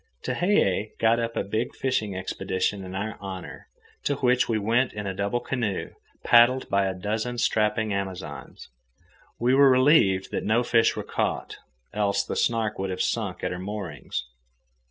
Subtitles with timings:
[0.23, 3.67] Tehei got up a big fishing expedition in our honour,
[4.03, 5.91] to which we went in a double canoe,
[6.23, 8.69] paddled by a dozen strapping Amazons.
[9.39, 11.57] We were relieved that no fish were caught,
[11.93, 14.23] else the Snark would have sunk at her moorings.